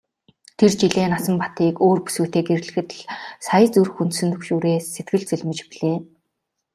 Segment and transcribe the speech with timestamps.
[0.57, 3.01] Тэр жилээ Насанбатыг өөр бүсгүйтэй гэрлэхэд л
[3.45, 5.97] сая зүрх хөндсөн түгшүүрээс сэтгэл цэлмэж билээ.